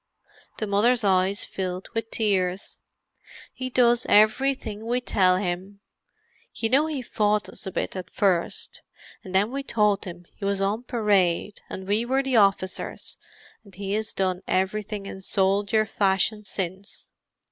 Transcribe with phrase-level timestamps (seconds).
[0.57, 2.79] The mother's eyes filled with tears.
[3.53, 8.81] "He does everything we tell him—you know he fought us a bit at first,
[9.23, 13.19] and then we told him he was on parade and we were the officers,
[13.63, 17.07] and he has done everything in soldier fashion since.